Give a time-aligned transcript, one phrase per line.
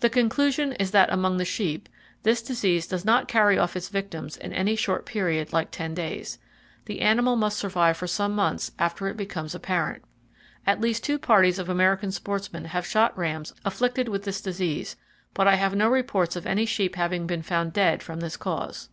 [0.00, 1.88] The conclusion is that among the sheep,
[2.24, 6.40] this disease does not carry off its victims in any short period like 10 days.
[6.86, 10.02] The animal must survive for some months after it becomes apparent.
[10.66, 14.96] At least two parties of American sportsmen have shot rams afflicted with this disease,
[15.34, 18.88] but I have no reports of any sheep having been found dead from this cause.